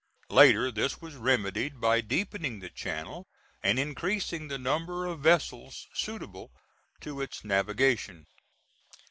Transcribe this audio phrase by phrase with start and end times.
[0.31, 3.27] Later this was remedied, by deepening the channel
[3.61, 6.51] and increasing the number of vessels suitable
[7.01, 8.25] to its navigation.